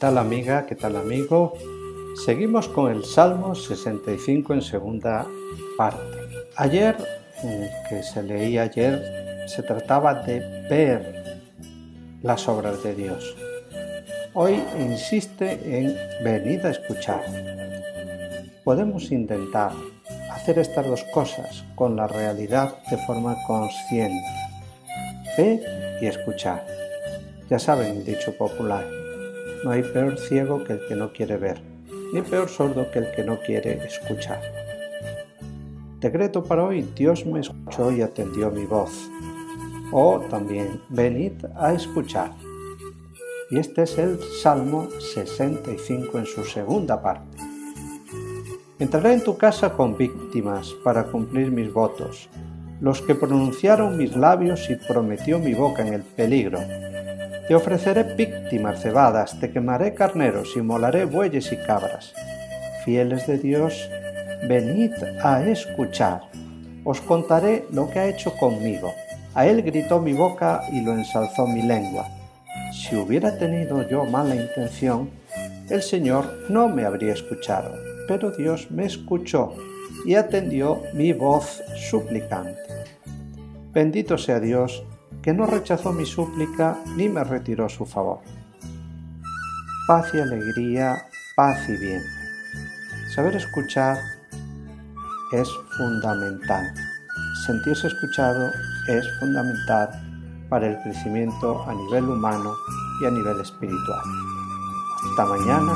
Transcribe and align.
Tal 0.00 0.16
amiga? 0.16 0.64
¿Qué 0.64 0.74
tal 0.76 0.96
amigo? 0.96 1.52
Seguimos 2.24 2.68
con 2.68 2.90
el 2.90 3.04
Salmo 3.04 3.54
65 3.54 4.54
en 4.54 4.62
segunda 4.62 5.26
parte. 5.76 6.00
Ayer, 6.56 6.96
que 7.86 8.02
se 8.02 8.22
leía 8.22 8.62
ayer, 8.62 9.44
se 9.46 9.62
trataba 9.62 10.14
de 10.14 10.40
ver 10.70 11.42
las 12.22 12.48
obras 12.48 12.82
de 12.82 12.94
Dios. 12.94 13.36
Hoy 14.32 14.62
insiste 14.78 15.60
en 15.78 15.94
venir 16.24 16.64
a 16.64 16.70
escuchar. 16.70 17.22
Podemos 18.64 19.12
intentar 19.12 19.72
hacer 20.32 20.60
estas 20.60 20.86
dos 20.86 21.04
cosas 21.12 21.62
con 21.74 21.94
la 21.94 22.06
realidad 22.06 22.74
de 22.90 22.96
forma 23.04 23.36
consciente. 23.46 24.24
Ver 25.36 25.98
y 26.00 26.06
escuchar. 26.06 26.66
Ya 27.50 27.58
saben 27.58 27.98
el 27.98 28.04
dicho 28.04 28.34
popular, 28.38 28.86
no 29.64 29.70
hay 29.70 29.82
peor 29.82 30.18
ciego 30.18 30.64
que 30.64 30.74
el 30.74 30.86
que 30.86 30.94
no 30.94 31.12
quiere 31.12 31.36
ver, 31.36 31.60
ni 32.12 32.22
peor 32.22 32.48
sordo 32.48 32.90
que 32.90 33.00
el 33.00 33.10
que 33.12 33.24
no 33.24 33.38
quiere 33.40 33.84
escuchar. 33.84 34.40
Decreto 36.00 36.42
para 36.42 36.64
hoy, 36.64 36.82
Dios 36.96 37.26
me 37.26 37.40
escuchó 37.40 37.92
y 37.92 38.00
atendió 38.00 38.50
mi 38.50 38.64
voz. 38.64 39.10
O 39.92 40.20
también, 40.30 40.80
venid 40.88 41.32
a 41.56 41.74
escuchar. 41.74 42.32
Y 43.50 43.58
este 43.58 43.82
es 43.82 43.98
el 43.98 44.18
Salmo 44.42 44.88
65 44.98 46.18
en 46.18 46.26
su 46.26 46.44
segunda 46.44 47.02
parte. 47.02 47.36
Entraré 48.78 49.12
en 49.12 49.24
tu 49.24 49.36
casa 49.36 49.74
con 49.74 49.98
víctimas 49.98 50.72
para 50.82 51.04
cumplir 51.04 51.50
mis 51.50 51.70
votos, 51.70 52.30
los 52.80 53.02
que 53.02 53.14
pronunciaron 53.14 53.98
mis 53.98 54.16
labios 54.16 54.70
y 54.70 54.76
prometió 54.76 55.38
mi 55.38 55.52
boca 55.52 55.86
en 55.86 55.92
el 55.92 56.02
peligro 56.02 56.60
te 57.50 57.56
ofreceré 57.56 58.04
víctimas 58.04 58.80
cebadas, 58.80 59.40
te 59.40 59.50
quemaré 59.50 59.92
carneros 59.92 60.52
y 60.54 60.62
molaré 60.62 61.04
bueyes 61.04 61.50
y 61.50 61.56
cabras. 61.56 62.14
Fieles 62.84 63.26
de 63.26 63.38
Dios, 63.38 63.90
venid 64.46 64.92
a 65.20 65.42
escuchar. 65.42 66.20
Os 66.84 67.00
contaré 67.00 67.64
lo 67.72 67.90
que 67.90 67.98
ha 67.98 68.06
hecho 68.06 68.32
conmigo. 68.36 68.92
A 69.34 69.48
él 69.48 69.62
gritó 69.62 69.98
mi 69.98 70.12
boca 70.12 70.62
y 70.70 70.80
lo 70.82 70.92
ensalzó 70.92 71.48
mi 71.48 71.62
lengua. 71.62 72.06
Si 72.72 72.94
hubiera 72.94 73.36
tenido 73.36 73.82
yo 73.88 74.04
mala 74.04 74.36
intención, 74.36 75.10
el 75.68 75.82
Señor 75.82 76.44
no 76.48 76.68
me 76.68 76.84
habría 76.84 77.14
escuchado, 77.14 77.74
pero 78.06 78.30
Dios 78.30 78.70
me 78.70 78.86
escuchó 78.86 79.56
y 80.06 80.14
atendió 80.14 80.84
mi 80.94 81.12
voz 81.12 81.64
suplicante. 81.74 82.60
Bendito 83.72 84.18
sea 84.18 84.38
Dios 84.38 84.84
que 85.22 85.32
no 85.32 85.46
rechazó 85.46 85.92
mi 85.92 86.06
súplica 86.06 86.78
ni 86.96 87.08
me 87.08 87.24
retiró 87.24 87.68
su 87.68 87.86
favor. 87.86 88.20
Paz 89.86 90.14
y 90.14 90.20
alegría, 90.20 91.06
paz 91.36 91.68
y 91.68 91.76
bien. 91.76 92.02
Saber 93.14 93.36
escuchar 93.36 93.98
es 95.32 95.48
fundamental. 95.76 96.72
Sentirse 97.46 97.88
escuchado 97.88 98.50
es 98.88 99.06
fundamental 99.18 99.90
para 100.48 100.66
el 100.66 100.78
crecimiento 100.82 101.64
a 101.68 101.74
nivel 101.74 102.04
humano 102.04 102.54
y 103.02 103.06
a 103.06 103.10
nivel 103.10 103.40
espiritual. 103.40 104.02
Hasta 105.10 105.24
mañana. 105.26 105.72